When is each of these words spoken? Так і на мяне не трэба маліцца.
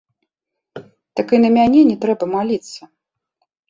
Так 1.21 1.27
і 1.39 1.43
на 1.45 1.53
мяне 1.59 1.79
не 1.93 1.97
трэба 2.07 2.25
маліцца. 2.37 2.81